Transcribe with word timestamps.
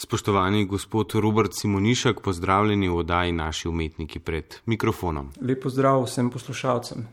Spoštovani 0.00 0.64
gospod 0.64 1.14
Robert 1.14 1.50
Simonišek, 1.54 2.20
pozdravljeni 2.20 2.88
v 2.88 2.96
oddaji 2.96 3.32
naši 3.32 3.68
umetniki 3.68 4.18
pred 4.18 4.54
mikrofonom. 4.66 5.32
Lepo 5.40 5.70
zdrav 5.70 6.04
vsem 6.04 6.28
poslušalcem. 6.30 7.06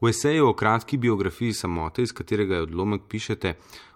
V 0.00 0.08
eseju 0.08 0.48
o 0.48 0.52
kratki 0.52 0.96
biografiji 0.96 1.52
samote, 1.52 2.02
iz 2.02 2.12
katerega 2.12 2.54
je 2.54 2.62
odlomek 2.62 3.02
pišete, 3.08 3.54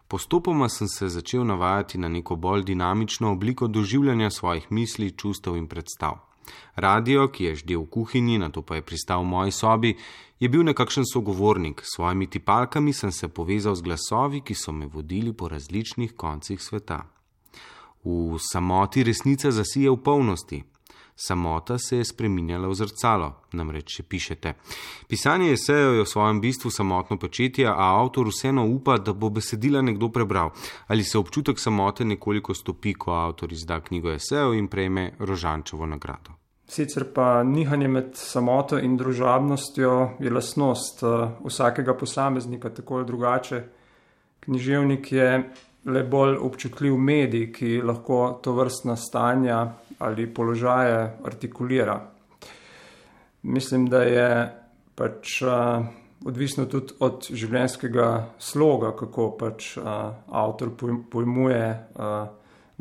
postopoma 0.08 0.68
sem 0.68 0.88
se 0.88 1.08
začel 1.08 1.44
navajati 1.44 1.98
na 1.98 2.08
neko 2.08 2.36
bolj 2.36 2.64
dinamično 2.64 3.32
obliko 3.32 3.68
doživljanja 3.68 4.30
svojih 4.30 4.70
misli, 4.72 5.10
čustev 5.10 5.56
in 5.56 5.66
predstav. 5.66 6.16
Radio, 6.74 7.28
ki 7.28 7.44
je 7.44 7.54
ždel 7.54 7.82
v 7.82 7.90
kuhinji, 7.90 8.38
na 8.38 8.48
to 8.48 8.62
pa 8.62 8.78
je 8.80 8.82
pristal 8.82 9.20
v 9.20 9.28
moji 9.28 9.52
sobi, 9.52 9.92
je 10.40 10.48
bil 10.48 10.64
nekakšen 10.64 11.04
sogovornik. 11.12 11.82
S 11.84 11.96
svojimi 11.96 12.30
tipalkami 12.30 12.92
sem 12.92 13.12
se 13.12 13.28
povezal 13.28 13.74
z 13.74 13.82
glasovi, 13.82 14.40
ki 14.40 14.54
so 14.54 14.72
me 14.72 14.86
vodili 14.86 15.36
po 15.36 15.48
različnih 15.48 16.16
koncih 16.16 16.62
sveta. 16.62 17.15
V 18.06 18.38
samoti 18.38 19.02
resnica 19.02 19.50
zasije 19.50 19.90
v 19.90 19.96
polnosti. 19.96 20.64
Samota 21.16 21.78
se 21.78 21.96
je 21.96 22.04
spreminjala 22.04 22.68
v 22.68 22.74
zrcalo, 22.74 23.32
namreč 23.52 24.00
pišete. 24.08 24.52
Pisanje 25.08 25.52
esejev 25.52 25.94
je 25.94 26.04
v 26.04 26.06
svojem 26.06 26.40
bistvu 26.40 26.70
samotno 26.70 27.16
početje, 27.18 27.66
a 27.66 27.88
avtor 27.98 28.28
vseeno 28.28 28.66
upa, 28.66 28.98
da 28.98 29.12
bo 29.12 29.30
besedila 29.30 29.82
nekdo 29.82 30.08
prebral. 30.08 30.50
Ali 30.86 31.04
se 31.04 31.18
občutek 31.18 31.58
samote 31.58 32.04
nekoliko 32.04 32.54
stopi, 32.54 32.94
ko 32.94 33.10
avtor 33.12 33.52
izda 33.52 33.80
knjigo 33.80 34.12
esejev 34.12 34.54
in 34.54 34.68
prejme 34.68 35.12
Rožančevo 35.18 35.86
nagrado? 35.86 36.36
Sicer 36.68 37.08
pa 37.14 37.42
nihanje 37.42 37.88
med 37.88 38.14
samoto 38.14 38.78
in 38.78 38.96
družabnostjo 38.96 40.18
je 40.20 40.30
lasnost 40.30 41.02
uh, 41.02 41.30
vsakega 41.46 41.94
posameznika, 41.94 42.70
tako 42.70 43.00
ali 43.00 43.06
drugače. 43.06 43.64
Književnik 44.40 45.12
je 45.12 45.50
le 45.86 46.02
bolj 46.02 46.36
občutljiv 46.42 46.96
medij, 46.98 47.50
ki 47.52 47.80
lahko 47.82 48.38
to 48.42 48.52
vrstna 48.52 48.96
stanja 48.96 49.60
ali 49.98 50.26
položaje 50.26 51.16
artikulira. 51.24 52.00
Mislim, 53.42 53.86
da 53.86 54.02
je 54.02 54.28
pač 54.94 55.42
uh, 55.42 55.86
odvisno 56.26 56.66
tudi 56.66 56.96
od 57.00 57.28
življenjskega 57.30 58.08
sloga, 58.38 58.90
kako 58.98 59.30
pač 59.38 59.76
uh, 59.78 59.86
avtor 60.26 60.72
pojmuje 61.10 61.64
uh, 61.70 62.16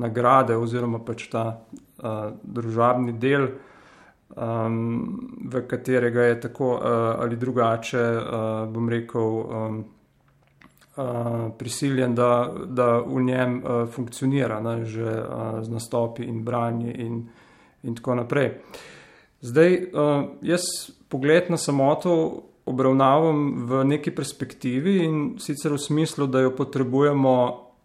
nagrade 0.01 0.57
oziroma 0.57 0.99
pač 1.05 1.27
ta 1.31 1.45
uh, 1.53 2.31
družabni 2.43 3.13
del, 3.19 3.47
um, 4.35 4.79
v 5.45 5.65
katerega 5.69 6.29
je 6.31 6.39
tako 6.47 6.71
uh, 6.75 6.87
ali 7.21 7.37
drugače, 7.37 8.05
uh, 8.15 8.65
bom 8.71 8.89
rekel, 8.89 9.37
um, 9.45 9.83
prisiljen, 11.57 12.15
da, 12.15 12.53
da 12.65 12.99
v 12.99 13.21
njem 13.21 13.57
uh, 13.63 13.89
funkcionira, 13.91 14.59
ne, 14.59 14.85
že 14.85 15.03
uh, 15.03 15.63
z 15.63 15.69
nastopi 15.69 16.23
in 16.23 16.43
branji 16.43 16.91
in, 16.91 17.25
in 17.83 17.95
tako 17.95 18.15
naprej. 18.15 18.51
Zdaj, 19.41 19.75
uh, 19.75 20.23
jaz 20.41 20.61
pogled 21.09 21.51
na 21.51 21.57
samoto 21.57 22.43
obravnavam 22.65 23.67
v 23.67 23.83
neki 23.85 24.15
perspektivi 24.15 25.03
in 25.03 25.35
sicer 25.39 25.75
v 25.75 25.77
smislu, 25.77 26.27
da 26.27 26.39
jo 26.39 26.55
potrebujemo 26.55 27.35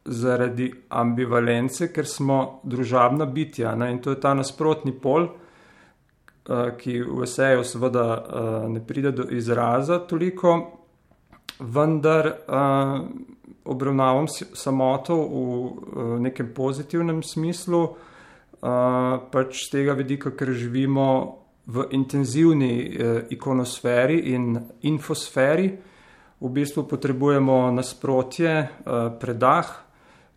zaradi 0.05 0.70
ambivalence, 0.88 1.91
ker 1.92 2.06
smo 2.06 2.61
družabna 2.64 3.27
bitja 3.27 3.75
ne, 3.75 3.91
in 3.92 3.98
to 4.00 4.14
je 4.14 4.20
ta 4.22 4.33
nasprotni 4.34 4.94
pol, 4.94 5.27
uh, 5.27 6.70
ki 6.78 7.00
v 7.03 7.25
eseju 7.27 7.66
seveda 7.66 8.06
uh, 8.14 8.69
ne 8.70 8.86
pride 8.86 9.12
do 9.12 9.27
izraza 9.34 9.98
toliko, 9.98 10.80
vendar 11.61 12.27
uh, 12.27 13.08
obravnavam 13.64 14.27
samoto 14.28 15.16
v 15.16 15.34
uh, 15.34 16.20
nekem 16.20 16.55
pozitivnem 16.55 17.22
smislu, 17.22 17.83
uh, 17.84 17.97
pač 19.30 19.66
z 19.66 19.70
tega 19.70 19.94
vidika, 19.94 20.33
ker 20.33 20.53
živimo 20.56 21.36
v 21.70 21.86
intenzivni 21.94 22.72
uh, 22.88 23.22
ikonosferi 23.31 24.32
in 24.34 24.56
infosferi, 24.82 25.70
v 26.41 26.49
bistvu 26.49 26.87
potrebujemo 26.88 27.69
nasprotje, 27.70 28.53
uh, 28.65 29.12
predah, 29.20 29.72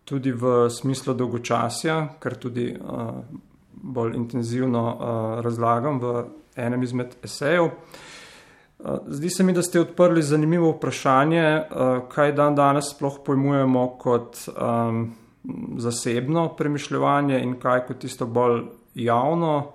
tudi 0.04 0.32
v 0.36 0.68
smislu 0.68 1.16
dolgočasja, 1.16 2.20
kar 2.20 2.36
tudi 2.36 2.68
uh, 2.76 3.24
bolj 3.72 4.16
intenzivno 4.16 4.84
uh, 4.84 4.98
razlagam 5.40 5.96
v 6.00 6.12
enem 6.60 6.84
izmed 6.84 7.16
esejev. 7.24 7.72
Uh, 7.72 8.12
Zdi 9.06 9.30
se 9.30 9.44
mi, 9.44 9.52
da 9.52 9.62
ste 9.62 9.80
odprli 9.80 10.22
zanimivo 10.22 10.70
vprašanje, 10.70 11.62
kaj 12.12 12.32
dan 12.32 12.54
danes 12.54 12.90
sploh 12.90 13.20
pojmujemo 13.24 13.86
kot 13.98 14.36
um, 14.48 15.14
zasebno 15.78 16.48
premišljanje 16.56 17.38
in 17.40 17.54
kaj 17.60 17.86
kot 17.86 17.98
tisto 17.98 18.26
bolj 18.26 18.64
javno. 18.94 19.72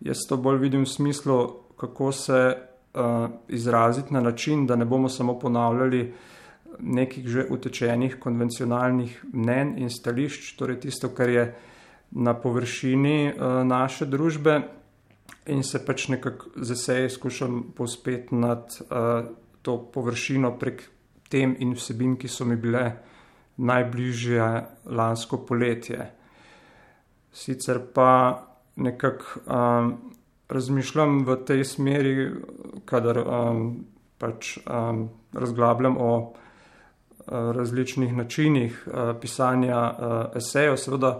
Jaz 0.00 0.26
to 0.28 0.36
bolj 0.36 0.58
vidim 0.58 0.84
v 0.84 0.90
smislu, 0.90 1.38
kako 1.76 2.12
se 2.12 2.42
uh, 2.94 3.26
izraziti 3.48 4.14
na 4.14 4.20
način, 4.20 4.66
da 4.66 4.76
ne 4.76 4.84
bomo 4.84 5.08
samo 5.08 5.38
ponavljali 5.38 6.12
nekih 6.78 7.28
že 7.28 7.46
utečenih 7.50 8.16
konvencionalnih 8.20 9.24
mnen 9.32 9.74
in 9.78 9.90
stališč, 9.90 10.56
torej 10.56 10.80
tisto, 10.80 11.08
kar 11.08 11.28
je 11.28 11.54
na 12.10 12.34
površini 12.34 13.32
uh, 13.32 13.66
naše 13.66 14.06
družbe 14.06 14.60
in 15.46 15.62
se 15.62 15.80
pač 15.84 16.08
nekako 16.08 16.50
z 16.56 16.70
esejem 16.70 17.10
skušam 17.10 17.62
pospet 17.76 18.32
nad 18.32 18.78
uh, 18.80 19.26
to 19.62 19.78
površino 19.94 20.58
prek 20.58 20.82
tem 21.28 21.56
in 21.58 21.74
vsebin, 21.74 22.16
ki 22.16 22.28
so 22.28 22.44
mi 22.44 22.56
bile 22.56 22.92
najbližje 23.56 24.48
lansko 24.84 25.38
poletje. 25.46 26.10
Sicer 27.32 27.80
pa 27.94 28.42
nekako 28.76 29.40
um, 29.46 29.92
razmišljam 30.48 31.24
v 31.24 31.36
tej 31.46 31.64
smeri, 31.64 32.14
kadar 32.84 33.22
um, 33.22 33.86
pač 34.18 34.58
um, 34.66 35.08
razglabljam 35.32 35.96
o 35.96 36.12
uh, 36.18 36.32
različnih 37.56 38.12
načinih 38.16 38.84
uh, 38.86 39.14
pisanja 39.20 39.80
uh, 39.80 40.36
esejev, 40.36 40.76
seveda, 40.76 41.14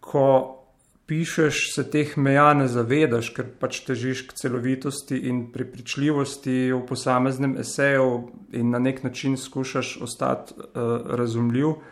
ko 0.00 0.59
pišeš, 1.10 1.72
se 1.74 1.82
teh 1.90 2.12
meja 2.22 2.52
ne 2.54 2.68
zavedaš, 2.70 3.32
ker 3.34 3.48
pač 3.58 3.80
težiš 3.82 4.28
k 4.28 4.36
celovitosti 4.38 5.18
in 5.26 5.48
prepričljivosti 5.50 6.70
v 6.70 6.78
posameznem 6.86 7.56
eseju 7.58 8.12
in 8.54 8.70
na 8.70 8.78
nek 8.78 9.02
način 9.02 9.34
skušaš 9.36 9.96
ostati 10.06 10.54
uh, 10.54 11.10
razumljiv. 11.18 11.66
Uh, 11.66 11.82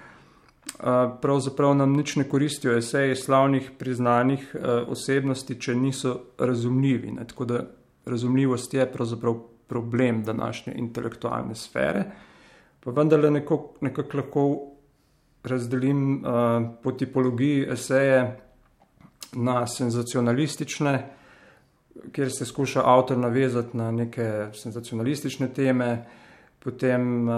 pravzaprav 1.19 1.75
nam 1.75 1.99
nič 1.99 2.15
ne 2.21 2.29
koristijo 2.31 2.77
eseji 2.79 3.19
slavnih, 3.19 3.73
priznanih 3.79 4.55
uh, 4.55 4.87
osebnosti, 4.95 5.59
če 5.59 5.75
niso 5.75 6.17
razumljivi. 6.39 7.19
Ne? 7.19 7.27
Tako 7.27 7.51
da 7.51 7.63
razumljivost 8.07 8.75
je 8.75 8.87
pravzaprav 8.93 9.41
problem 9.67 10.23
današnje 10.25 10.79
intelektualne 10.79 11.59
sfere. 11.59 12.05
Pa 12.85 12.95
vendarle 12.95 13.35
nekako 13.35 13.75
nekak 13.81 14.15
lahko 14.15 14.51
razdelim 15.43 16.21
uh, 16.23 16.69
po 16.83 16.93
tipologiji 16.93 17.67
eseje 17.73 18.45
na 19.33 19.67
senzacionalistične, 19.67 21.11
kjer 22.13 22.31
se 22.33 22.47
skuša 22.47 22.83
avtor 22.85 23.19
navezati 23.19 23.77
na 23.77 23.91
neke 23.91 24.49
senzacionalistične 24.53 25.49
teme, 25.55 26.05
potem 26.59 27.29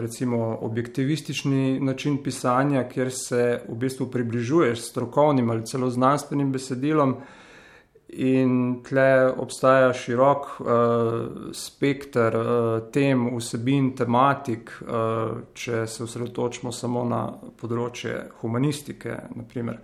recimo 0.00 0.58
objektivistični 0.60 1.80
način 1.80 2.22
pisanja, 2.22 2.88
kjer 2.88 3.10
se 3.12 3.60
v 3.68 3.74
bistvu 3.74 4.06
približuješ 4.10 4.80
strokovnim 4.90 5.50
ali 5.50 5.66
celo 5.66 5.90
znanstvenim 5.90 6.52
besedilom. 6.52 7.16
In 8.08 8.82
tle 8.86 9.32
obstaja 9.42 9.90
širok 9.92 10.44
uh, 10.60 10.68
spektr 11.52 12.36
uh, 12.38 12.92
tem, 12.92 13.24
vsebin, 13.36 13.90
tematik, 13.98 14.70
uh, 14.80 15.40
če 15.54 15.82
se 15.90 16.04
osredotočimo 16.04 16.70
samo 16.72 17.02
na 17.04 17.24
področje 17.58 18.14
humanistike. 18.40 19.18
Naprimer 19.34 19.80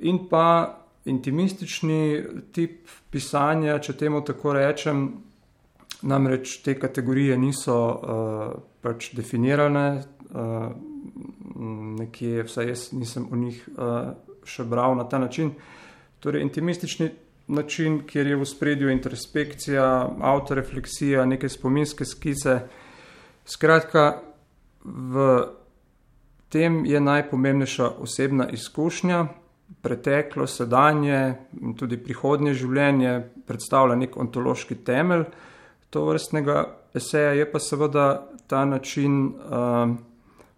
in 0.00 0.26
pa 0.28 0.80
intimistični 1.04 2.22
tip 2.52 2.88
pisanja, 3.10 3.78
če 3.78 3.96
temu 3.98 4.22
tako 4.24 4.54
rečem. 4.56 5.08
Namreč 6.02 6.62
te 6.64 6.78
kategorije 6.80 7.36
niso 7.38 7.76
uh, 7.76 8.52
pač 8.80 9.10
definirane, 9.12 9.86
uh, 10.32 10.70
nekje, 12.00 12.46
vsaj 12.48 12.70
jaz 12.70 12.84
nisem 12.96 13.26
o 13.28 13.36
njih 13.36 13.58
uh, 13.74 14.14
še 14.48 14.64
bral 14.64 14.96
na 14.96 15.04
ta 15.04 15.20
način. 15.20 15.52
Torej, 16.24 16.42
intimistični 16.46 17.10
način, 17.52 18.00
kjer 18.08 18.26
je 18.32 18.38
v 18.40 18.46
spredju 18.48 18.90
introspekcija, 18.90 19.84
autorefleksija, 20.32 21.24
neke 21.28 21.48
spominske 21.48 22.04
skice. 22.04 22.60
Skratka, 23.44 24.22
v 24.84 25.26
tem 26.48 26.84
je 26.86 27.00
najpomembnejša 27.00 27.90
osebna 28.00 28.48
izkušnja, 28.50 29.26
preteklo, 29.82 30.46
sedanje 30.46 31.34
in 31.60 31.74
tudi 31.78 31.96
prihodnje 31.96 32.54
življenje 32.54 33.14
predstavlja 33.46 33.96
nek 33.96 34.16
ontološki 34.16 34.80
temelj 34.84 35.24
to 35.90 36.04
vrstnega 36.06 36.64
eseja, 36.94 37.32
je 37.32 37.46
pa 37.52 37.58
seveda 37.58 38.26
ta 38.46 38.64
način 38.64 39.26
uh, 39.26 39.96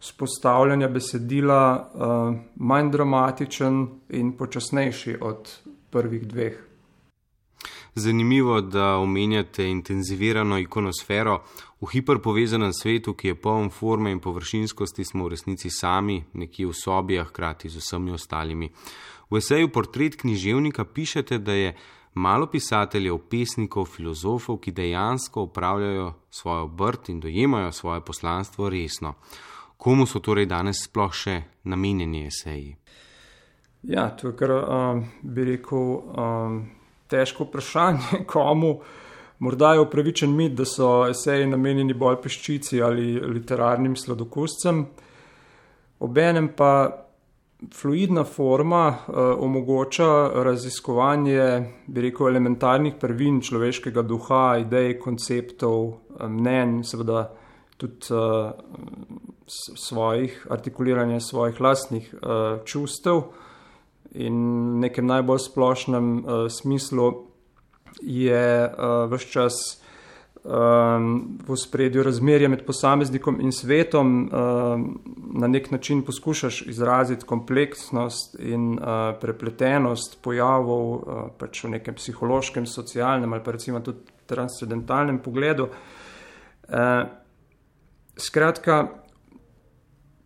spostavljanja 0.01 0.89
besedila 0.89 1.63
uh, 1.95 2.35
manj 2.57 2.91
dramatičen 2.91 3.87
in 4.09 4.33
počasnejši 4.37 5.17
od 5.21 5.57
prvih 5.91 6.29
dveh. 6.29 6.72
Zanimivo, 7.95 8.61
da 8.61 8.97
omenjate 8.97 9.65
intenzivirano 9.69 10.59
ikonosfero. 10.59 11.43
V 11.81 11.87
hiperpovezanem 11.93 12.73
svetu, 12.73 13.13
ki 13.15 13.29
je 13.29 13.35
poln 13.35 13.69
forme 13.71 14.11
in 14.11 14.21
površinskosti, 14.21 15.05
smo 15.05 15.27
v 15.27 15.35
resnici 15.35 15.71
sami, 15.71 16.23
nekje 16.33 16.67
v 16.67 16.73
sobi, 16.73 17.19
a 17.21 17.25
hkrati 17.25 17.69
z 17.69 17.83
vsemi 17.83 18.15
ostalimi. 18.17 18.71
V 19.31 19.37
eseju 19.37 19.69
Portret 19.69 20.17
književnika 20.17 20.85
pišete, 20.85 21.39
da 21.39 21.53
je 21.53 21.77
malo 22.15 22.47
pisateljev, 22.47 23.19
pesnikov, 23.29 23.85
filozofov, 23.85 24.59
ki 24.59 24.73
dejansko 24.73 25.43
upravljajo 25.43 26.13
svojo 26.31 26.65
obrt 26.65 27.09
in 27.09 27.21
dojemajo 27.21 27.73
svoje 27.73 28.01
poslanstvo 28.01 28.71
resno. 28.71 29.15
Komu 29.77 30.07
so 30.07 30.21
torej 30.21 30.47
danes 30.47 30.85
sploh 30.85 31.13
še 31.13 31.43
namenjeni 31.65 32.27
eseji? 32.27 32.77
Ja, 33.83 34.11
to 34.17 34.29
je 34.31 34.37
kar, 34.37 34.53
um, 34.53 35.05
bi 35.23 35.45
rekel, 35.45 35.89
um, 36.17 36.61
težko 37.13 37.47
vprašanje, 37.49 38.25
komu. 38.33 38.79
Morda 39.43 39.73
je 39.75 39.83
upravičen 39.83 40.31
mit, 40.37 40.53
da 40.55 40.65
so 40.65 41.03
eseji 41.11 41.49
namenjeni 41.51 41.95
bolj 41.99 42.21
peščici 42.23 42.83
ali 42.83 43.17
literarnim 43.21 43.97
sladokuscem. 43.99 44.85
Obenem 46.03 46.53
pa 46.57 46.73
fluidna 47.75 48.25
forma 48.25 48.87
uh, 48.89 49.17
omogoča 49.39 50.31
raziskovanje, 50.47 51.75
bi 51.87 52.07
rekel, 52.07 52.29
elementarnih 52.29 52.95
prvin 53.01 53.41
človeškega 53.43 54.03
duha, 54.03 54.45
idej, 54.65 54.97
konceptov, 55.03 55.93
mnen, 56.29 56.81
seveda 56.87 57.29
tudi 57.79 58.15
uh, 58.15 58.51
svojih, 59.79 60.47
artikuliranja 60.51 61.21
svojih 61.21 61.61
lastnih 61.61 62.15
uh, 62.15 62.63
čustev. 62.65 63.23
In 64.15 64.81
nekem 64.81 65.07
najbolj 65.07 65.39
splošnem 65.49 66.09
uh, 66.19 66.47
smislu 66.51 67.13
je 68.03 68.69
uh, 68.69 69.13
vse 69.13 69.31
čas 69.33 69.55
um, 70.45 71.39
v 71.49 71.57
spredju 71.57 72.03
razmerja 72.03 72.49
med 72.49 72.65
posameznikom 72.67 73.41
in 73.41 73.53
svetom, 73.53 74.13
um, 74.29 75.01
na 75.41 75.49
nek 75.49 75.71
način 75.71 76.03
poskušaš 76.03 76.63
izraziti 76.67 77.27
kompleksnost 77.27 78.37
in 78.41 78.79
uh, 78.79 79.15
prepletenost 79.21 80.19
pojavov 80.23 80.93
uh, 80.93 81.23
pač 81.39 81.65
v 81.65 81.77
nekem 81.79 81.95
psihološkem, 81.95 82.67
socialnem 82.67 83.33
ali 83.33 83.45
pa 83.45 83.57
recimo 83.57 83.81
tudi 83.81 84.05
transcendentalnem 84.27 85.19
pogledu. 85.19 85.69
Uh, 86.69 87.09
skratka, 88.17 89.02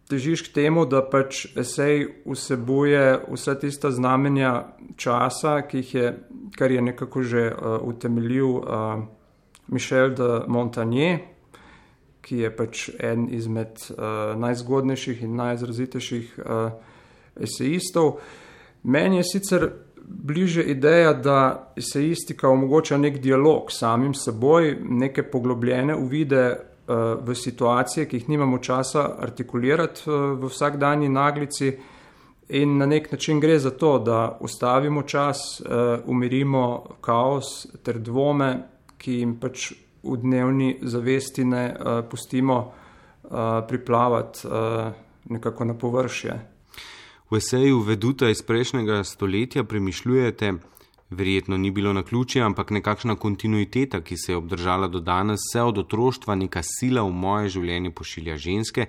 težiš 0.08 0.42
k 0.48 0.54
temu, 0.54 0.86
da 0.86 1.02
pač 1.02 1.46
esej 1.58 2.22
vsebuje 2.26 3.18
vsa 3.32 3.54
tista 3.58 3.90
znamenja 3.90 4.66
časa, 4.96 5.62
je, 5.72 6.14
kar 6.56 6.70
je 6.70 6.82
nekako 6.82 7.22
že 7.22 7.50
uh, 7.52 7.78
utemeljil. 7.82 8.50
Uh, 8.56 9.04
Mišel 9.68 10.14
de 10.14 10.28
Montagnier, 10.46 11.18
ki 12.22 12.36
je 12.38 12.50
pač 12.54 12.88
en 13.02 13.26
izmed 13.34 13.82
uh, 13.90 14.34
najzgodnejših 14.38 15.22
in 15.26 15.34
najizrazitejših 15.38 16.38
uh, 16.38 16.70
esejistov. 17.42 18.20
Meni 18.82 19.18
je 19.18 19.24
sicer 19.32 19.68
bliže 20.06 20.62
ideja, 20.62 21.12
da 21.12 21.72
esejistika 21.76 22.48
omogoča 22.48 22.98
nek 22.98 23.18
dialog 23.18 23.72
s 23.72 23.82
samim 23.82 24.14
seboj, 24.14 24.76
neke 24.82 25.26
poglobljene 25.30 25.96
uvide 25.96 26.44
v 26.88 27.34
situacije, 27.34 28.06
ki 28.06 28.16
jih 28.16 28.28
nimamo 28.28 28.58
časa 28.58 29.16
artikulirati 29.18 30.10
uh, 30.10 30.38
v 30.38 30.50
vsakdanji 30.50 31.08
naglici. 31.08 31.72
In 32.48 32.76
na 32.78 32.86
nek 32.86 33.10
način 33.12 33.40
gre 33.40 33.58
za 33.58 33.70
to, 33.70 33.98
da 33.98 34.38
ustavimo 34.40 35.02
čas, 35.02 35.60
uh, 35.60 35.98
umirimo 36.06 36.86
kaos 37.00 37.66
ter 37.82 37.98
dvome, 37.98 38.52
ki 38.98 39.18
jim 39.18 39.34
pač 39.40 39.72
v 40.02 40.16
dnevni 40.22 40.76
zavesti 40.82 41.44
ne 41.44 41.74
pustimo 42.10 42.72
priplavati 43.68 44.48
nekako 45.24 45.64
na 45.64 45.74
površje. 45.74 46.36
V 47.30 47.36
eseju 47.36 47.80
Veduta 47.80 48.28
iz 48.30 48.42
prejšnjega 48.42 49.04
stoletja 49.04 49.64
premišljujete, 49.64 50.52
verjetno 51.10 51.56
ni 51.56 51.70
bilo 51.70 51.92
na 51.92 52.02
ključje, 52.02 52.42
ampak 52.42 52.70
nekakšna 52.70 53.16
kontinuiteta, 53.16 54.00
ki 54.00 54.16
se 54.16 54.32
je 54.32 54.36
obdržala 54.36 54.88
do 54.88 55.00
danes, 55.00 55.40
vse 55.50 55.62
od 55.62 55.78
otroštva 55.78 56.34
neka 56.34 56.62
sila 56.62 57.02
v 57.02 57.12
moje 57.12 57.48
življenje 57.48 57.90
pošilja 57.90 58.36
ženske, 58.36 58.86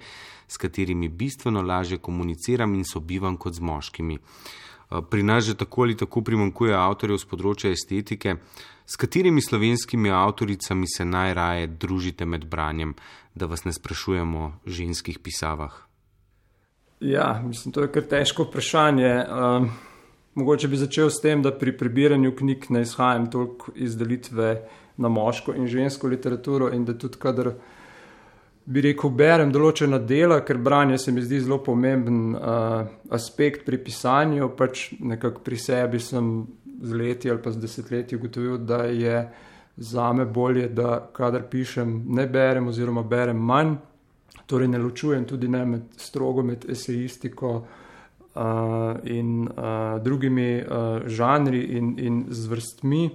s 0.47 0.57
katerimi 0.57 1.09
bistveno 1.09 1.61
lažje 1.61 1.97
komuniciram 1.97 2.73
in 2.75 2.85
sobivam 2.85 3.37
kot 3.37 3.53
z 3.53 3.59
moškimi. 3.59 4.19
Pri 5.09 5.23
nas 5.23 5.43
že 5.43 5.55
tako 5.55 5.81
ali 5.81 5.97
tako 5.97 6.21
primankuje 6.21 6.73
avtorjev 6.73 7.19
z 7.19 7.27
področja 7.27 7.71
estetike. 7.71 8.37
S 8.87 8.95
katerimi 8.95 9.41
slovenskimi 9.43 10.09
avtoricami 10.09 10.87
se 10.87 11.05
najraje 11.05 11.67
družite 11.67 12.25
med 12.25 12.45
branjem, 12.47 12.95
da 13.35 13.45
vas 13.45 13.65
ne 13.65 13.73
sprašujemo 13.75 14.39
o 14.39 14.53
ženskih 14.65 15.19
pisavah? 15.19 15.75
Ja, 16.99 17.41
mislim, 17.43 17.73
to 17.75 17.83
je 17.83 17.91
kar 17.91 18.07
težko 18.07 18.47
vprašanje. 18.47 19.11
Um, 19.27 19.67
mogoče 20.37 20.67
bi 20.67 20.77
začel 20.77 21.09
s 21.09 21.21
tem, 21.21 21.41
da 21.41 21.51
pri 21.51 21.73
prebiranju 21.77 22.35
knjig 22.35 22.69
ne 22.69 22.83
izhajam 22.85 23.25
toliko 23.31 23.73
iz 23.75 23.97
delitve 23.97 24.51
na 24.97 25.09
moško 25.09 25.55
in 25.57 25.67
žensko 25.67 26.07
literaturo 26.07 26.69
in 26.73 26.85
da 26.85 26.93
tudi 26.93 27.17
kadar 27.17 27.51
bi 28.67 28.83
rekel, 28.83 29.09
berem 29.15 29.51
določena 29.51 29.97
dela, 30.03 30.41
ker 30.43 30.59
branje 30.59 30.97
se 30.99 31.11
mi 31.15 31.23
zdi 31.23 31.39
zelo 31.39 31.61
pomemben 31.63 32.35
uh, 32.35 32.81
aspekt 33.15 33.63
pri 33.65 33.79
pisanju, 33.79 34.49
pač 34.59 34.89
nekako 34.99 35.43
pri 35.45 35.59
sebi 35.61 36.01
sem 36.03 36.31
z 36.83 36.97
leti 36.99 37.31
ali 37.31 37.41
pa 37.41 37.53
z 37.55 37.63
desetletji 37.63 38.19
ugotovil, 38.19 38.57
da 38.57 38.83
je 38.91 39.21
za 39.77 40.11
me 40.13 40.25
bolje, 40.25 40.67
da 40.67 40.99
kadar 41.13 41.47
pišem, 41.49 42.03
ne 42.13 42.27
berem 42.27 42.67
oziroma 42.67 43.05
berem 43.07 43.39
manj, 43.39 43.77
torej 44.45 44.67
ne 44.67 44.81
ločujem 44.83 45.25
tudi 45.25 45.47
ne 45.47 45.65
med 45.65 46.01
strogo 46.01 46.43
med 46.43 46.65
esejistiko 46.69 47.61
uh, 48.37 48.99
in 49.03 49.47
uh, 49.49 49.97
drugimi 50.03 50.61
uh, 50.61 51.07
žanri 51.09 51.63
in, 51.77 51.95
in 51.97 52.25
zvrstmi. 52.29 53.09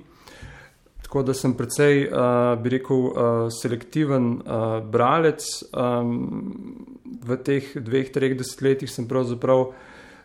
Tako 1.02 1.22
da 1.22 1.34
sem 1.34 1.54
precej, 1.54 2.08
uh, 2.08 2.58
bi 2.62 2.74
rekel, 2.74 2.96
uh, 2.96 3.46
selektiven 3.52 4.34
uh, 4.40 4.80
bralec. 4.82 5.44
Um, 5.70 6.92
v 7.22 7.36
teh 7.44 7.74
dveh, 7.76 8.10
treh 8.10 8.34
desetletjih 8.34 8.90
sem 8.90 9.06
pravzaprav 9.08 9.70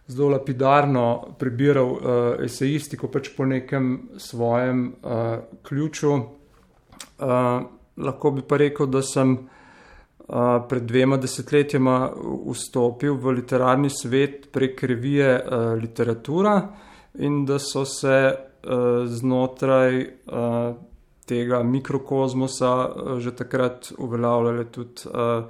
zelo 0.07 0.29
lapidarno 0.31 1.35
prebiral 1.37 1.91
uh, 1.91 1.99
esejistiko, 2.45 3.11
pač 3.11 3.29
po 3.35 3.45
nekem 3.45 4.09
svojem 4.17 4.87
uh, 5.03 5.43
ključu. 5.67 6.13
Uh, 7.17 7.67
lahko 7.97 8.31
bi 8.31 8.45
pa 8.47 8.57
rekel, 8.61 8.87
da 8.87 9.03
sem 9.03 9.35
pred 10.69 10.83
dvema 10.83 11.17
desetletjama 11.17 12.11
vstopil 12.51 13.15
v 13.15 13.31
literarni 13.37 13.89
svet 13.89 14.49
prek 14.51 14.83
revije 14.83 15.29
uh, 15.39 15.71
Literatura 15.79 16.57
in 17.19 17.45
da 17.45 17.59
so 17.59 17.85
se 17.85 18.17
uh, 18.33 19.07
znotraj 19.07 20.01
uh, 20.01 20.75
tega 21.25 21.63
mikrokozmosa 21.63 22.73
uh, 22.75 23.19
že 23.19 23.35
takrat 23.35 23.93
uveljavljale 23.97 24.65
tudi. 24.65 25.07
Uh, 25.07 25.47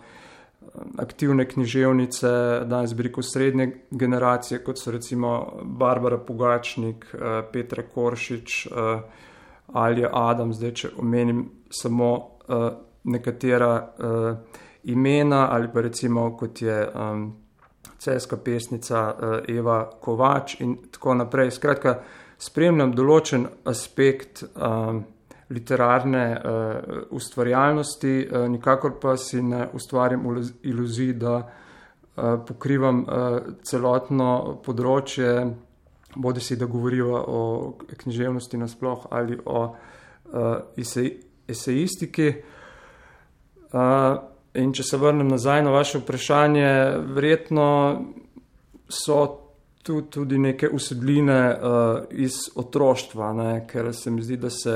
aktivne 0.98 1.46
književnice, 1.50 2.28
danes 2.66 2.94
rekel 2.98 3.24
srednje 3.24 3.72
generacije, 3.92 4.64
kot 4.64 4.80
so 4.80 4.92
recimo 4.92 5.60
Barbara 5.64 6.18
Pugačnik, 6.18 7.06
eh, 7.14 7.42
Petra 7.52 7.84
Koršič 7.84 8.66
eh, 8.66 9.02
ali 9.74 10.06
Adam, 10.12 10.54
zdaj 10.54 10.74
če 10.74 10.90
omenim 10.98 11.50
samo 11.70 12.12
eh, 12.50 12.70
nekatera 13.04 13.72
imena 14.88 15.48
ali 15.52 15.68
pa 15.74 15.82
recimo 15.82 16.30
kot 16.38 16.62
je 16.62 16.78
ceska 17.98 18.38
pesnica 18.38 19.02
Eva 19.48 19.82
Kovač 20.02 20.60
in 20.62 20.78
tako 20.92 21.16
naprej. 21.18 21.52
Skratka, 21.52 21.98
spremljam 22.40 22.94
določen 22.96 23.48
aspekt 23.66 24.44
literarne 25.50 26.26
uh, 26.36 27.08
ustvarjalnosti, 27.10 28.16
uh, 28.28 28.48
nikakor 28.52 28.98
pa 29.00 29.16
si 29.18 29.42
ne 29.42 29.68
ustvarjam 29.74 30.26
iluzij, 30.64 31.14
da 31.14 31.36
uh, 31.38 32.34
pokrivam 32.48 33.04
uh, 33.04 33.38
celotno 33.64 34.60
področje, 34.66 35.32
bodi 36.18 36.44
si 36.44 36.58
da 36.60 36.68
govorijo 36.68 37.16
o 37.16 37.42
književnosti 37.88 38.60
nasploh 38.60 39.08
ali 39.12 39.38
o 39.46 39.62
uh, 39.64 40.48
esej, 40.76 41.14
esejistiki. 41.48 42.34
Uh, 43.72 44.36
in 44.58 44.74
če 44.74 44.84
se 44.84 44.98
vrnem 44.98 45.28
nazaj 45.28 45.64
na 45.64 45.72
vaše 45.72 46.02
vprašanje, 46.02 46.70
verjetno 47.16 47.68
so 48.90 49.20
tu 49.88 50.02
tudi 50.12 50.38
neke 50.38 50.68
usedline 50.70 51.42
uh, 51.50 52.02
iz 52.12 52.40
otroštva, 52.56 53.34
ne, 53.34 53.52
ker 53.68 53.94
se 53.96 54.12
mi 54.12 54.22
zdi, 54.22 54.38
da 54.38 54.50
se 54.50 54.76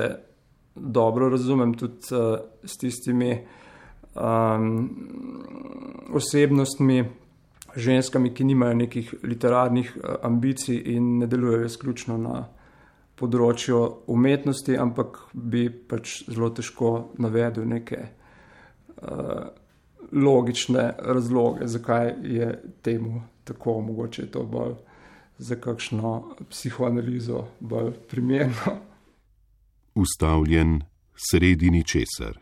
dobro 0.76 1.30
razumem 1.30 1.74
tudi 1.74 2.16
uh, 2.16 2.38
s 2.64 2.78
tistimi 2.78 3.34
um, 4.16 4.90
osebnostmi, 6.14 7.04
ženskami, 7.76 8.34
ki 8.34 8.44
nimajo 8.44 8.80
nekih 8.86 9.14
literarnih 9.24 9.92
uh, 9.98 10.16
ambicij 10.24 10.80
in 10.96 11.18
ne 11.20 11.28
delujejo 11.28 11.68
izključno 11.68 12.18
na 12.18 12.46
področju 13.20 13.82
umetnosti, 14.08 14.78
ampak 14.80 15.20
bi 15.34 15.68
pač 15.70 16.22
zelo 16.32 16.50
težko 16.56 17.12
navedel 17.20 17.68
neke 17.68 18.00
uh, 18.08 19.52
logične 20.12 20.94
razloge, 20.98 21.68
zakaj 21.68 22.14
je 22.24 22.64
temu 22.82 23.22
tako, 23.44 23.82
mogoče 23.82 24.22
je 24.22 24.32
to 24.32 24.44
bolj 24.44 24.74
za 25.38 25.56
kakšno 25.56 26.36
psihoanalizo 26.50 27.48
bolj 27.60 27.92
primerno. 28.10 28.78
Ustavljen 29.96 30.82
sredi 31.16 31.70
ničesar. 31.70 32.40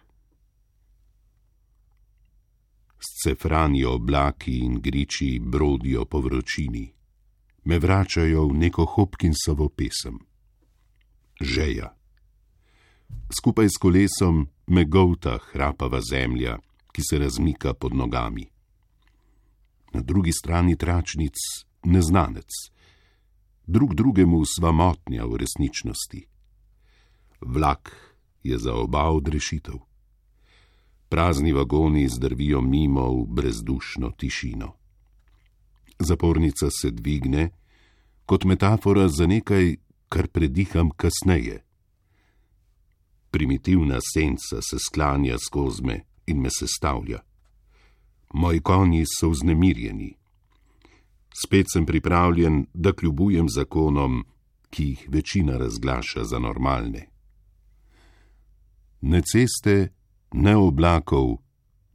Scefranijo 3.00 3.94
oblaki 3.94 4.58
in 4.58 4.82
griči 4.82 5.40
brodijo 5.44 6.06
po 6.06 6.20
vročini, 6.20 6.92
me 7.64 7.80
vračajo 7.80 8.48
v 8.48 8.54
neko 8.54 8.86
Hopkinsovo 8.86 9.70
pesem 9.70 10.20
žeja. 11.42 11.96
Skupaj 13.38 13.66
s 13.66 13.78
kolesom 13.82 14.48
me 14.68 14.86
govta 14.86 15.38
hrapava 15.52 16.02
zemlja, 16.12 16.58
ki 16.92 17.02
se 17.10 17.20
razmika 17.20 17.74
pod 17.74 17.94
nogami. 17.94 18.46
Na 19.94 20.02
drugi 20.02 20.32
strani 20.32 20.76
tračnic 20.76 21.36
neznanec, 21.84 22.50
drug 23.68 23.96
drugemu 23.96 24.46
svamotnja 24.46 25.26
v 25.26 25.38
resničnosti. 25.38 26.28
Vlak 27.42 28.16
je 28.44 28.58
za 28.58 28.74
oba 28.74 29.10
odrešitev. 29.10 29.76
Prazni 31.10 31.54
vagoni 31.54 32.08
zdrvijo 32.10 32.62
mimo 32.62 33.14
v 33.14 33.26
brezdušno 33.26 34.12
tišino. 34.12 34.74
Zapornica 36.00 36.70
se 36.70 36.92
dvigne 36.92 37.50
kot 38.26 38.44
metafora 38.44 39.08
za 39.08 39.28
nekaj 39.28 39.76
kar 40.10 40.28
prediham 40.28 40.90
kasneje. 40.90 41.64
Primitivna 43.32 44.00
senca 44.14 44.62
se 44.62 44.80
sklanja 44.80 45.38
skozi 45.38 45.84
me 45.84 46.09
in 46.30 46.42
me 46.42 46.50
sestavlja. 46.54 47.20
Moji 48.34 48.62
konji 48.62 49.06
so 49.10 49.30
vznemirjeni. 49.30 50.14
Spet 51.34 51.66
sem 51.74 51.86
pripravljen, 51.86 52.66
da 52.74 52.94
kljubujem 52.94 53.50
zakonom, 53.50 54.24
ki 54.70 54.84
jih 54.84 55.06
večina 55.10 55.58
razglaša 55.58 56.24
za 56.24 56.40
normalne. 56.40 57.08
Ne 59.02 59.22
ceste, 59.22 59.94
ne 60.32 60.56
oblakov 60.58 61.38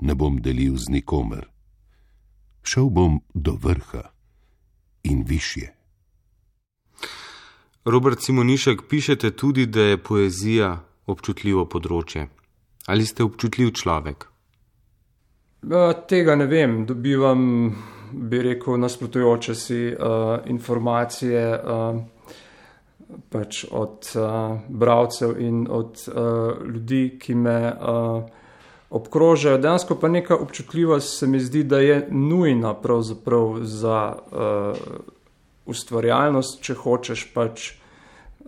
ne 0.01 0.15
bom 0.15 0.41
delil 0.41 0.77
z 0.77 0.91
nikomer. 0.91 1.47
Šel 2.63 2.89
bom 2.91 3.21
do 3.35 3.59
vrha 3.63 4.11
in 5.03 5.25
više. 5.27 5.69
Robert 7.85 8.21
Simonišek, 8.21 8.83
pišete 8.89 9.31
tudi, 9.31 9.67
da 9.67 9.81
je 9.81 10.03
poezija 10.03 10.71
občutljivo 11.07 11.67
področje. 11.69 12.29
Ali 12.87 13.07
ste 13.07 13.25
občutljiv 13.25 13.73
človek? 13.73 14.27
Ja, 15.71 15.93
tega 15.93 16.37
ne 16.37 16.47
vem. 16.47 16.83
Dobivam, 16.87 17.73
bi 18.13 18.43
rekel, 18.43 18.77
nasprotujoče 18.81 19.55
si 19.55 19.81
uh, 19.93 20.39
informacije 20.47 21.45
uh, 21.57 22.03
pač 23.33 23.65
od 23.71 24.11
uh, 24.15 24.59
bralcev 24.69 25.41
in 25.41 25.67
od 25.71 26.05
uh, 26.09 26.67
ljudi, 26.69 27.17
ki 27.21 27.35
me 27.35 27.57
uh, 27.73 28.23
obkrožajo. 28.91 29.59
Dejansko 29.59 29.97
pa 30.01 30.09
neka 30.09 30.37
občutljivost 30.37 31.19
se 31.19 31.27
mi 31.27 31.41
zdi, 31.41 31.65
da 31.65 31.81
je 31.81 32.07
nujna 32.11 32.77
za. 33.63 34.17
Uh, 34.33 35.13
ustvarjalnost, 35.67 36.61
če 36.65 36.77
hočeš 36.79 37.27
pač 37.35 37.73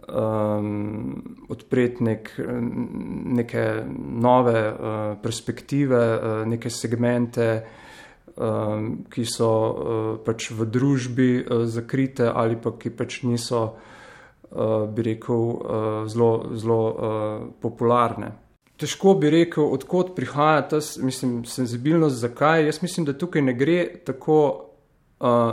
um, 0.09 1.23
odpreti 1.49 2.05
nek, 2.05 2.31
neke 3.25 3.65
nove 4.23 4.61
uh, 4.71 5.17
perspektive, 5.23 5.99
uh, 5.99 6.47
neke 6.49 6.71
segmente, 6.71 7.49
um, 8.37 9.05
ki 9.11 9.27
so 9.29 9.51
uh, 9.51 10.09
pač 10.25 10.51
v 10.51 10.69
družbi 10.71 11.31
uh, 11.41 11.67
zakrite 11.67 12.31
ali 12.31 12.57
pa 12.57 12.77
ki 12.79 12.93
pač 12.97 13.23
niso, 13.25 13.63
uh, 13.73 14.87
bi 14.89 15.11
rekel, 15.13 15.47
uh, 15.57 16.03
zelo, 16.11 16.33
zelo 16.55 16.81
uh, 16.87 17.47
popularne. 17.61 18.33
Težko 18.77 19.15
bi 19.17 19.31
rekel, 19.33 19.65
odkot 19.73 20.13
prihaja 20.17 20.67
ta 20.69 20.81
mislim, 21.01 21.45
senzibilnost, 21.49 22.21
zakaj. 22.21 22.67
Jaz 22.69 22.83
mislim, 22.83 23.07
da 23.09 23.17
tukaj 23.17 23.43
ne 23.43 23.55
gre 23.57 23.79
tako 24.05 24.41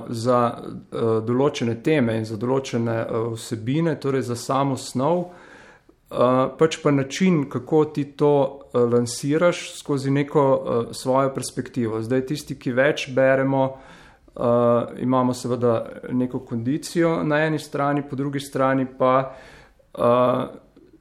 za 0.09 0.39
uh, 0.59 1.23
določene 1.23 1.77
teme 1.83 2.17
in 2.19 2.25
za 2.27 2.35
določene 2.35 2.97
uh, 2.99 3.31
vsebine, 3.37 3.95
torej 3.95 4.25
za 4.27 4.35
samo 4.35 4.75
snov, 4.75 5.21
uh, 5.23 6.51
pač 6.59 6.81
pa 6.83 6.91
način, 6.91 7.45
kako 7.49 7.85
ti 7.95 8.03
to 8.19 8.33
uh, 8.43 8.83
lansiraš 8.91 9.69
skozi 9.79 10.11
neko 10.11 10.43
uh, 10.43 10.91
svojo 10.91 11.31
perspektivo. 11.35 12.01
Zdaj, 12.03 12.25
tisti, 12.33 12.59
ki 12.59 12.75
več 12.75 13.07
beremo, 13.15 13.63
uh, 14.35 14.91
imamo 14.99 15.33
seveda 15.33 15.77
neko 16.11 16.43
kondicijo 16.43 17.21
na 17.23 17.45
eni 17.47 17.59
strani, 17.59 18.03
po 18.03 18.19
drugi 18.19 18.43
strani 18.43 18.85
pa 18.99 19.15
uh, 19.31 20.43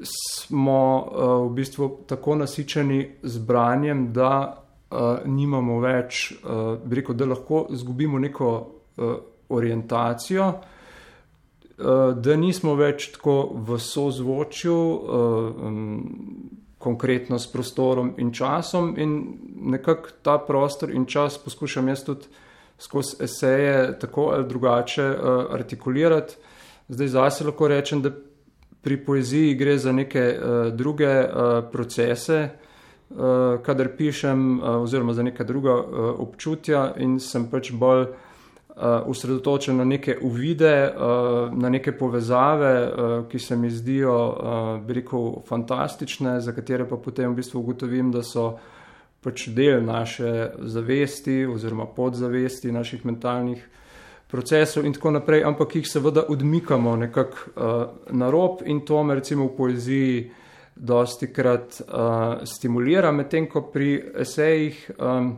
smo 0.07 0.83
uh, 1.03 1.51
v 1.51 1.55
bistvu 1.59 1.91
tako 2.07 2.39
nasičeni 2.45 3.03
z 3.23 3.39
branjem, 3.43 4.13
da 4.15 4.63
uh, 4.93 5.27
nimamo 5.27 5.81
več, 5.81 6.33
uh, 6.45 6.77
rekel, 6.91 7.17
da 7.17 7.27
lahko 7.33 7.67
izgubimo 7.73 8.19
neko 8.19 8.51
uh, 8.53 9.15
orientacijo, 9.49 10.49
uh, 10.53 12.13
da 12.17 12.37
nismo 12.37 12.75
več 12.77 13.11
tako 13.17 13.37
v 13.67 13.79
sozvočju, 13.81 14.77
uh, 14.77 15.65
um, 15.67 16.61
konkretno 16.83 17.39
s 17.39 17.47
prostorom 17.47 18.15
in 18.19 18.33
časom, 18.35 18.95
in 18.99 19.19
nekako 19.73 20.17
ta 20.23 20.39
prostor 20.43 20.91
in 20.91 21.07
čas 21.07 21.39
poskušam 21.39 21.89
jaz 21.89 22.03
tudi 22.05 22.27
skozi 22.83 23.17
eseje 23.23 23.99
tako 23.99 24.33
ali 24.35 24.49
drugače 24.49 25.05
uh, 25.11 25.55
artikulirati. 25.55 26.35
Zdaj, 26.89 27.09
zase 27.09 27.45
lahko 27.45 27.69
rečem, 27.69 28.03
da 28.03 28.11
pri 28.83 28.99
poeziji 29.05 29.55
gre 29.55 29.79
za 29.79 29.93
neke 29.93 30.25
uh, 30.35 30.73
druge 30.75 31.07
uh, 31.07 31.65
procese, 31.73 32.49
kadar 33.63 33.89
pišem, 33.97 34.61
uh, 34.61 34.83
oziroma 34.83 35.13
za 35.13 35.23
neka 35.23 35.45
druga 35.45 35.75
uh, 35.75 36.21
občutja, 36.21 36.93
in 36.97 37.19
sem 37.21 37.49
pač 37.51 37.73
bolj 37.73 38.07
usredotočen 39.07 39.75
uh, 39.75 39.79
na 39.79 39.85
neke 39.85 40.17
uvide, 40.23 40.89
uh, 40.89 41.53
na 41.53 41.69
neke 41.69 41.93
povezave, 41.93 42.73
uh, 42.83 43.17
ki 43.29 43.39
se 43.39 43.57
mi 43.57 43.71
zdijo, 43.71 44.17
uh, 44.29 44.95
rekel, 44.95 45.43
fantastične, 45.49 46.41
za 46.41 46.53
katere 46.53 46.89
pa 46.89 46.97
potem 46.97 47.33
v 47.33 47.43
bistvu 47.43 47.61
ugotovim, 47.61 48.11
da 48.13 48.23
so 48.23 48.57
pač 49.23 49.49
del 49.55 49.85
naše 49.85 50.51
zavesti 50.59 51.45
oziroma 51.47 51.87
podzavesti, 51.87 52.73
naših 52.73 53.07
mentalnih 53.07 53.69
in 54.85 54.93
tako 54.93 55.11
naprej, 55.11 55.45
ampak 55.45 55.75
jih 55.77 55.89
seveda 55.89 56.25
odmikamo 56.29 56.97
nekako 56.97 57.37
uh, 57.37 58.17
na 58.17 58.31
rob 58.31 58.63
in 58.65 58.81
to 58.81 59.03
me 59.05 59.15
recimo 59.15 59.45
v 59.45 59.57
poeziji 59.57 60.31
dosti 60.77 61.33
krat 61.33 61.81
uh, 61.81 62.45
stimulira, 62.45 63.13
medtem 63.13 63.47
ko 63.47 63.63
pri 63.73 63.95
esejih 64.25 64.91
um, 64.99 65.37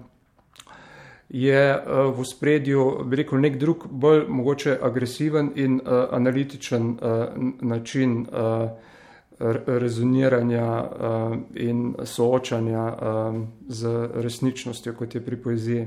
je 1.29 1.63
uh, 1.75 2.19
v 2.19 2.25
spredju, 2.25 3.05
bi 3.05 3.17
rekel, 3.23 3.41
nek 3.41 3.59
drug, 3.59 3.87
bolj 3.91 4.27
mogoče 4.29 4.79
agresiven 4.83 5.53
in 5.57 5.81
uh, 5.81 6.05
analitičen 6.13 6.91
uh, 6.91 6.99
način 7.61 8.27
uh, 8.27 8.71
rezoniranja 9.67 10.69
uh, 10.83 11.37
in 11.55 11.95
soočanja 12.05 12.85
uh, 12.87 13.41
z 13.69 14.09
resničnostjo, 14.15 14.95
kot 14.95 15.15
je 15.15 15.25
pri 15.25 15.37
poeziji. 15.43 15.87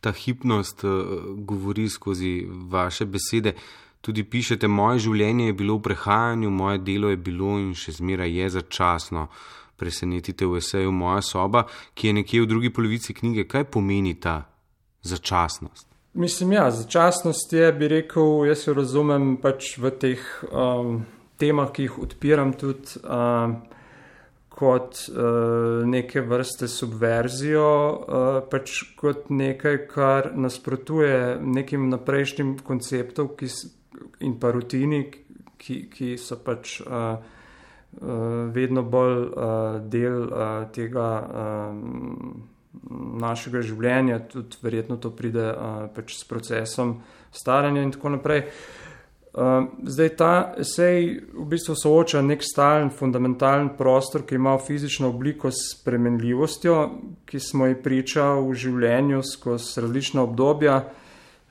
Ta 0.00 0.12
hipnost 0.12 0.84
uh, 0.84 0.90
govori 1.36 1.88
skozi 1.88 2.46
vaše 2.70 3.04
besede. 3.04 3.54
Uh, 3.54 3.89
Tudi 4.00 4.24
pišete, 4.24 4.68
moje 4.68 5.04
življenje 5.04 5.50
je 5.50 5.56
bilo 5.56 5.76
v 5.76 5.84
prehajanju, 5.90 6.50
moje 6.50 6.78
delo 6.84 7.10
je 7.12 7.18
bilo 7.20 7.58
in 7.60 7.74
še 7.76 7.98
zmeraj 7.98 8.32
je 8.32 8.48
začasno. 8.56 9.26
Presenetite 9.80 10.48
v 10.48 10.60
eseju 10.60 10.92
moja 10.92 11.20
soba, 11.24 11.66
ki 11.96 12.08
je 12.08 12.16
nekje 12.20 12.42
v 12.42 12.48
drugi 12.48 12.70
polovici 12.72 13.16
knjige. 13.16 13.46
Kaj 13.48 13.68
pomeni 13.72 14.14
ta 14.20 14.42
začasnost? 15.04 15.86
Mislim, 16.12 16.52
ja, 16.52 16.70
začasnost 16.70 17.52
je, 17.52 17.72
bi 17.72 17.88
rekel, 17.88 18.44
jaz 18.48 18.66
jo 18.66 18.74
razumem 18.74 19.36
pač 19.40 19.76
v 19.78 19.92
teh 19.94 20.22
um, 20.50 21.04
temah, 21.40 21.68
ki 21.72 21.86
jih 21.88 21.98
odpiram 22.06 22.56
tudi. 22.56 23.00
Um, 23.04 23.60
Kot 24.60 25.06
uh, 25.08 25.86
neke 25.88 26.20
vrste 26.26 26.66
subverzijo, 26.68 27.62
uh, 27.64 28.26
pač 28.50 28.74
kot 28.98 29.30
nekaj, 29.32 29.76
kar 29.88 30.26
nasprotuje 30.36 31.38
nekim 31.40 31.86
naprejšnjim 31.88 32.58
konceptom, 32.66 33.30
ki, 33.38 33.48
in 34.20 34.38
pa 34.40 34.52
rutini, 34.54 35.04
ki, 35.60 35.82
ki 35.92 36.14
so 36.20 36.40
pač 36.44 36.80
uh, 36.80 37.20
vedno 38.54 38.82
bolj 38.82 39.24
del 39.90 40.28
tega 40.74 41.08
našega 43.20 43.62
življenja, 43.66 44.20
tudi 44.30 44.60
verjetno 44.62 45.00
to 45.02 45.10
pride 45.10 45.48
pač 45.94 46.14
s 46.20 46.28
procesom 46.28 47.00
staranja 47.34 47.82
in 47.82 47.90
tako 47.90 48.14
naprej. 48.14 48.44
Zdaj 49.30 50.08
ta 50.18 50.30
esej 50.58 51.20
v 51.34 51.44
bistvu 51.50 51.76
sooča 51.78 52.22
nek 52.22 52.42
stalen, 52.42 52.90
fundamentalen 52.90 53.76
prostor, 53.78 54.24
ki 54.26 54.34
ima 54.38 54.56
fizično 54.58 55.10
obliko 55.10 55.52
s 55.54 55.76
spremenljivostjo, 55.76 56.78
ki 57.26 57.38
smo 57.38 57.68
ji 57.70 57.78
priča 57.82 58.32
v 58.38 58.54
življenju 58.58 59.22
skozi 59.22 59.84
različna 59.86 60.24
obdobja 60.26 60.80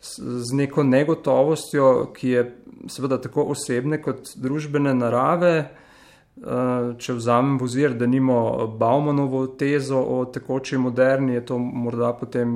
z 0.02 0.56
neko 0.56 0.84
negotovostjo, 0.84 2.12
ki 2.16 2.30
je 2.30 2.44
seveda 2.88 3.20
tako 3.22 3.50
osebne 3.54 4.02
kot 4.02 4.34
družbene 4.40 4.94
narave. 4.96 5.54
Eh, 6.40 6.94
če 6.96 7.14
vzamem 7.18 7.58
v 7.60 7.66
ozir, 7.68 7.94
da 8.00 8.08
nimo 8.08 8.68
Baumanovo 8.80 9.42
tezo 9.60 10.00
o 10.00 10.22
tekoči 10.26 10.78
moderni, 10.80 11.34
je 11.36 11.46
to 11.52 11.58
morda 11.60 12.14
potem 12.16 12.54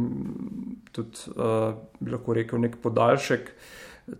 tudi, 0.93 1.25
uh, 1.35 1.73
bi 1.99 2.13
lahko 2.13 2.35
rekel, 2.37 2.61
nek 2.61 2.77
podaljšek 2.79 3.49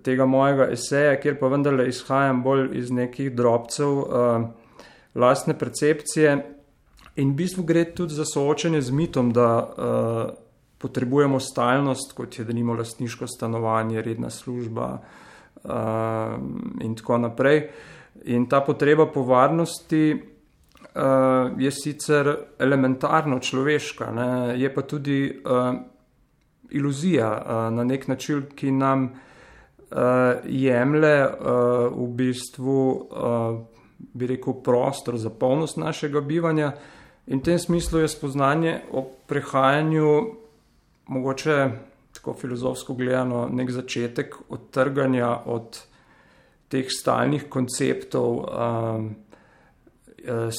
tega 0.04 0.26
mojega 0.26 0.68
eseja, 0.74 1.14
kjer 1.22 1.38
pa 1.40 1.52
vendarle 1.54 1.86
izhajam 1.88 2.42
bolj 2.44 2.72
iz 2.80 2.90
nekih 2.92 3.30
drobcev 3.38 3.92
uh, 4.02 4.48
lastne 5.16 5.56
percepcije. 5.56 6.34
In 7.22 7.32
v 7.32 7.44
bistvu 7.44 7.64
gre 7.64 7.86
tudi 7.94 8.18
za 8.18 8.26
soočanje 8.26 8.82
z 8.82 8.92
mitom, 8.92 9.30
da 9.32 9.48
potrebujemo 10.84 11.40
stalnost, 11.40 12.12
kot 12.18 12.40
je 12.40 12.46
da 12.46 12.54
nimo 12.54 12.76
lastniško 12.76 13.28
stanovanje, 13.28 14.02
redna 14.02 14.30
služba 14.30 14.88
uh, 15.64 15.72
in 16.82 16.96
tako 17.00 17.18
naprej. 17.18 17.70
In 18.26 18.50
ta 18.50 18.62
potreba 18.62 19.08
po 19.08 19.24
varnosti 19.24 20.14
uh, 20.14 21.56
je 21.58 21.72
sicer 21.72 22.36
elementarno 22.60 23.40
človeška, 23.40 24.12
ne? 24.12 24.60
je 24.60 24.74
pa 24.74 24.82
tudi 24.82 25.22
uh, 25.32 25.76
iluzija 26.72 27.32
uh, 27.32 27.74
na 27.74 27.84
nek 27.84 28.08
način, 28.08 28.44
ki 28.56 28.72
nam 28.72 29.04
uh, 29.04 29.98
jemlje 30.46 31.16
uh, 31.26 31.32
v 31.96 32.10
bistvu, 32.16 32.92
uh, 32.92 33.60
bi 34.14 34.28
rekel, 34.28 34.60
prostor 34.64 35.18
za 35.18 35.30
polnost 35.30 35.78
našega 35.78 36.22
bivanja. 36.22 36.74
In 37.28 37.40
v 37.40 37.44
tem 37.44 37.60
smislu 37.60 38.04
je 38.04 38.08
spoznanje 38.12 38.82
o 38.92 39.08
prehajanju 39.28 40.43
mogoče 41.08 41.70
tako 42.14 42.34
filozofsko 42.34 42.94
gledano 42.94 43.48
nek 43.52 43.72
začetek 43.72 44.36
odtrganja 44.50 45.30
od 45.46 45.80
teh 46.70 46.90
stalnih 46.90 47.50
konceptov, 47.50 48.38
um, 48.40 49.16
eh, 50.18 50.50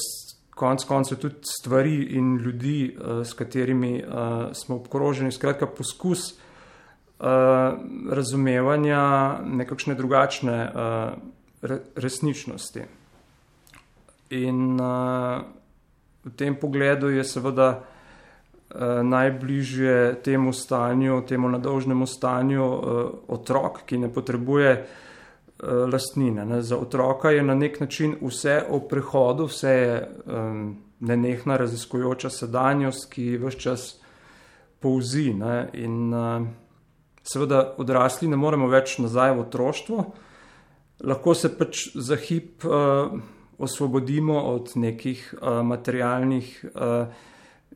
konc 0.55 0.83
koncev 0.87 1.19
tudi 1.19 1.35
stvari 1.59 1.95
in 2.15 2.37
ljudi, 2.37 2.95
uh, 2.95 3.25
s 3.27 3.33
katerimi 3.33 4.03
uh, 4.03 4.53
smo 4.53 4.75
obkroženi, 4.75 5.31
skratka 5.31 5.67
poskus 5.67 6.31
uh, 6.31 6.37
razumevanja 8.11 9.39
nekakšne 9.43 9.95
drugačne 9.95 10.55
uh, 10.63 11.17
re, 11.61 11.79
resničnosti. 11.95 12.85
In 14.29 14.79
uh, 14.79 15.43
v 16.23 16.31
tem 16.39 16.55
pogledu 16.55 17.11
je 17.11 17.23
seveda 17.23 17.83
najbližje 19.03 20.21
temu 20.23 20.53
stanju, 20.53 21.21
temu 21.27 21.49
nadolžnemu 21.49 22.07
stanju 22.07 22.63
eh, 22.63 23.05
otrok, 23.27 23.81
ki 23.85 23.97
ne 23.97 24.13
potrebuje 24.13 24.71
eh, 24.71 24.85
lastnine. 25.91 26.45
Ne. 26.45 26.61
Za 26.61 26.77
otroka 26.77 27.29
je 27.29 27.43
na 27.43 27.55
nek 27.55 27.79
način 27.79 28.15
vse 28.21 28.63
o 28.69 28.79
prehodu, 28.79 29.45
vse 29.45 29.69
je 29.69 30.09
nenehna 30.99 31.57
raziskujoča 31.57 32.29
sedanjost, 32.29 33.09
ki 33.13 33.37
vse 33.37 33.59
čas 33.59 33.99
povzi. 34.79 35.33
Ne. 35.33 35.69
In 35.73 36.13
seveda 37.23 37.73
odrasli 37.77 38.27
ne 38.27 38.37
moremo 38.37 38.67
več 38.67 38.97
nazaj 38.99 39.35
v 39.35 39.39
otroštvo, 39.47 40.05
lahko 41.03 41.33
se 41.35 41.49
pač 41.57 41.87
za 41.95 42.15
hip 42.15 42.63
osvobodimo 43.57 44.39
od 44.51 44.71
nekih 44.75 45.33
materialnih 45.63 46.65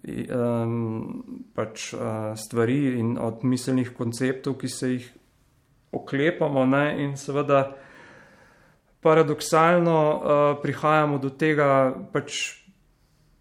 um, 0.04 1.24
pač, 1.56 1.94
uh, 1.94 2.36
stvari 2.36 3.00
in 3.00 3.18
od 3.18 3.44
miselnih 3.44 3.92
konceptov, 3.98 4.58
ki 4.60 4.70
se 4.70 4.92
jih 4.94 5.08
oklepamo, 5.92 6.66
ne? 6.66 7.04
in 7.04 7.18
seveda 7.18 7.76
paradoksalno 9.02 9.98
uh, 9.98 10.62
prihajamo 10.62 11.18
do 11.18 11.30
tega 11.30 11.94
pač 12.14 12.60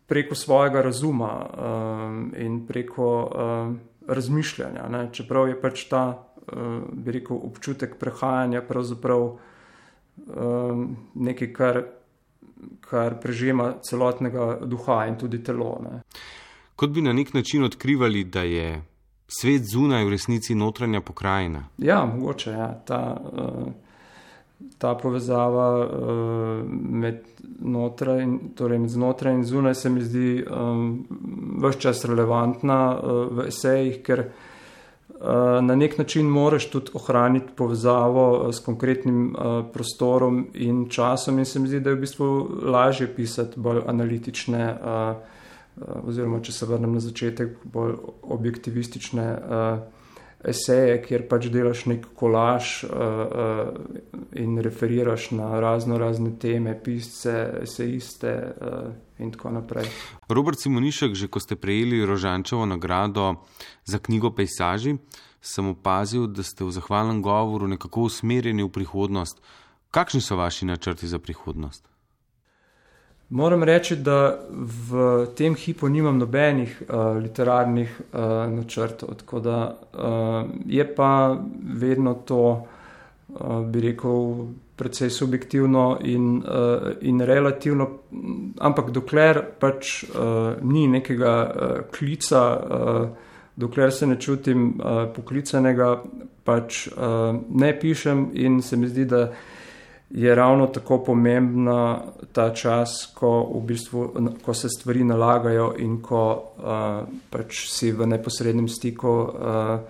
preko 0.09 0.35
svojega 0.35 0.83
razuma 0.83 1.33
um, 1.45 2.33
in 2.37 2.63
preko 2.67 3.11
um, 3.27 3.77
razmišljanja. 4.09 4.89
Ne? 4.89 5.03
Čeprav 5.13 5.49
je 5.49 5.61
pač 5.61 5.85
ta, 5.91 6.05
uh, 6.15 6.81
bi 6.93 7.19
rekel, 7.21 7.37
občutek 7.37 7.99
prehajanja 8.01 8.65
pravzaprav 8.67 9.29
um, 9.29 10.91
nekaj, 11.15 11.53
kar. 11.53 11.85
Kar 12.83 13.15
prežema 13.23 13.77
celotnega 13.87 14.65
duha 14.67 15.05
in 15.07 15.15
tudi 15.15 15.39
telo. 15.47 15.77
Ne 15.79 16.01
kot 16.79 16.91
bi 16.91 17.03
na 17.03 17.13
nek 17.13 17.35
način 17.35 17.65
odkrivali, 17.65 18.25
da 18.25 18.43
je 18.43 18.83
svet 19.29 19.63
zunaj 19.73 20.05
v 20.05 20.11
resnici 20.15 20.55
notranja 20.55 21.01
pokrajina. 21.01 21.65
Ja, 21.79 22.05
mogoče 22.07 22.51
je 22.51 22.57
ja. 22.57 22.69
ta, 22.87 23.17
uh, 23.33 23.73
ta 24.79 24.95
povezava 24.95 25.69
uh, 25.83 26.63
med, 26.71 27.25
notraj, 27.59 28.23
torej 28.55 28.79
med 28.79 28.91
znotraj 28.95 29.35
in 29.35 29.43
zunaj 29.45 29.75
se 29.75 29.91
mi 29.91 30.05
zdi 30.07 30.45
um, 30.47 30.93
vse 31.65 31.81
čas 31.81 32.05
relevantna 32.05 32.79
v 33.31 33.49
esejih, 33.51 33.99
ker 34.07 34.29
na 35.63 35.75
nek 35.75 35.97
način 35.99 36.29
moraš 36.31 36.69
tudi 36.71 36.93
ohraniti 36.95 37.57
povezavo 37.57 38.53
s 38.53 38.61
konkretnim 38.63 39.33
prostorom 39.73 40.45
in 40.55 40.85
časom, 40.89 41.39
in 41.39 41.45
se 41.45 41.59
mi 41.59 41.69
zdi, 41.69 41.81
da 41.81 41.91
je 41.91 41.97
v 41.97 42.01
bistvu 42.01 42.29
lažje 42.71 43.09
pisati 43.17 43.59
bolj 43.61 43.83
analitične. 43.87 44.69
Uh, 44.79 45.17
Eh, 45.19 45.38
oziroma 46.03 46.41
če 46.43 46.53
se 46.53 46.67
vrnem 46.67 46.99
na 46.99 47.01
začetek, 47.01 47.59
bolj 47.65 47.97
objektivistične 48.23 49.27
uh, 49.37 49.99
eseje, 50.45 50.99
kjer 51.03 51.25
pač 51.31 51.49
delaš 51.51 51.85
nek 51.91 52.07
kolaž 52.19 52.85
uh, 52.87 52.91
uh, 52.93 53.73
in 54.39 54.59
referiraš 54.63 55.31
na 55.35 55.61
razno 55.61 55.99
razne 55.99 56.37
teme, 56.39 56.77
pisce, 56.85 57.35
esejiste 57.63 58.35
uh, 58.39 58.93
in 59.19 59.33
tako 59.35 59.57
naprej. 59.59 59.91
Robert 60.31 60.61
Simonišek, 60.63 61.15
že 61.19 61.27
ko 61.27 61.43
ste 61.43 61.59
prejeli 61.59 62.05
Rožančevo 62.07 62.67
nagrado 62.67 63.43
za 63.85 63.99
knjigo 63.99 64.31
Pejsaži, 64.31 64.99
sem 65.41 65.67
opazil, 65.71 66.27
da 66.31 66.43
ste 66.43 66.65
v 66.65 66.75
zahvalnem 66.75 67.23
govoru 67.23 67.67
nekako 67.67 68.07
usmerjeni 68.11 68.63
v 68.63 68.71
prihodnost. 68.71 69.43
Kakšni 69.91 70.21
so 70.21 70.37
vaši 70.37 70.67
načrti 70.67 71.09
za 71.09 71.19
prihodnost? 71.19 71.89
Moram 73.31 73.63
reči, 73.63 73.97
da 73.97 74.41
v 74.89 75.27
tem 75.37 75.55
hipu 75.55 75.89
nimam 75.89 76.17
nobenih 76.19 76.83
uh, 76.89 77.17
literarnih 77.21 77.91
uh, 78.01 78.21
načrtov, 78.49 79.15
tako 79.21 79.41
da 79.41 79.59
uh, 79.69 80.49
je 80.67 80.95
pa 80.95 81.37
vedno 81.75 82.15
to, 82.15 82.65
uh, 83.29 83.67
bi 83.67 83.81
rekel, 83.81 84.47
precej 84.77 85.11
subjektivno 85.11 85.99
in, 86.01 86.37
uh, 86.39 86.89
in 87.01 87.21
relativno, 87.21 87.91
ampak 88.59 88.91
dokler 88.91 89.43
pač 89.61 90.05
uh, 90.05 90.57
ni 90.63 90.87
nekega 90.89 91.35
uh, 91.45 91.77
klica, 91.99 92.43
uh, 92.57 93.09
dokler 93.57 93.93
se 93.93 94.07
ne 94.07 94.17
čutim 94.21 94.69
uh, 94.81 95.05
poklicanega, 95.13 95.99
pač 96.45 96.87
uh, 96.87 97.37
ne 97.51 97.73
pišem 97.81 98.31
in 98.33 98.63
se 98.63 98.77
mi 98.77 98.89
zdi, 98.89 99.05
da 99.05 99.27
je 100.11 100.35
ravno 100.35 100.67
tako 100.67 100.99
pomembna 101.05 102.03
ta 102.33 102.55
čas, 102.55 103.13
ko, 103.15 103.53
v 103.55 103.67
bistvu, 103.67 104.13
ko 104.45 104.55
se 104.55 104.69
stvari 104.69 105.05
nalagajo 105.05 105.75
in 105.79 106.01
ko 106.03 106.23
uh, 106.33 107.09
pač 107.31 107.67
si 107.69 107.93
v 107.93 108.07
neposrednem 108.07 108.69
stiku 108.69 109.09
uh, 109.09 109.81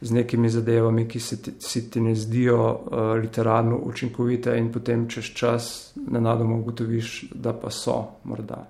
z 0.00 0.10
nekimi 0.12 0.50
zadevami, 0.50 1.08
ki 1.08 1.20
se 1.20 1.42
ti, 1.42 1.54
si 1.58 1.88
ti 1.90 2.00
ne 2.00 2.14
zdijo 2.14 2.60
uh, 2.60 3.00
literarno 3.22 3.80
učinkovite, 3.82 4.54
in 4.58 4.70
potem 4.72 5.08
čez 5.08 5.32
čas 5.34 5.92
nenadoma 5.96 6.56
ugotoviš, 6.56 7.32
da 7.34 7.52
pa 7.52 7.70
so 7.70 8.20
morda. 8.24 8.62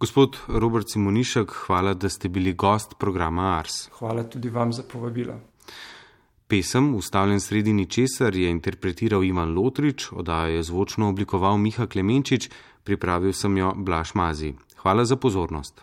Gospod 0.00 0.36
Robert 0.48 0.90
Simonišek, 0.90 1.52
hvala, 1.66 1.94
da 1.94 2.08
ste 2.08 2.28
bili 2.28 2.52
gost 2.52 2.98
programa 2.98 3.56
Ars. 3.58 3.88
Hvala 3.98 4.24
tudi 4.28 4.50
vam 4.50 4.72
za 4.72 4.82
povabilo. 4.82 5.38
Pesem, 6.54 6.94
ustavljen 6.94 7.40
sredi 7.40 7.72
ničesar, 7.72 8.36
je 8.36 8.50
interpretiral 8.50 9.24
Ivan 9.24 9.54
Lotrič, 9.54 10.12
oddajo 10.12 10.52
je 10.54 10.62
zvočno 10.62 11.08
oblikoval 11.08 11.58
Miha 11.58 11.86
Klemenčič, 11.86 12.46
pripravil 12.84 13.32
sem 13.32 13.56
jo 13.58 13.72
Blaž 13.76 14.14
Mazi. 14.14 14.52
Hvala 14.78 15.04
za 15.04 15.16
pozornost. 15.16 15.82